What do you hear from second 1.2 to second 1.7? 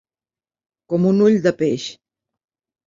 ull de